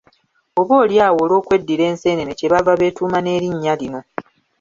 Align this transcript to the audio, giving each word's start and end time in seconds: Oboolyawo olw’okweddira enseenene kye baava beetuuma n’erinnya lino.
Oboolyawo 0.59 1.17
olw’okweddira 1.25 1.83
enseenene 1.91 2.31
kye 2.39 2.47
baava 2.51 2.73
beetuuma 2.79 3.17
n’erinnya 3.21 3.73
lino. 3.79 3.99